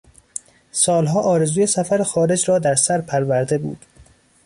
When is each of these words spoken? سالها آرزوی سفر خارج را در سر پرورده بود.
سالها 0.71 1.21
آرزوی 1.21 1.67
سفر 1.67 2.03
خارج 2.03 2.49
را 2.49 2.59
در 2.59 2.75
سر 2.75 3.01
پرورده 3.01 3.57
بود. 3.57 3.85